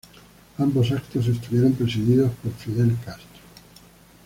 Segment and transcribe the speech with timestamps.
[0.57, 3.39] Ambos actos estuvieron presididos por Fidel Castro.